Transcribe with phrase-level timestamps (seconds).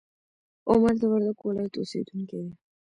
[0.69, 2.51] عمر د وردګو ولایت اوسیدونکی دی.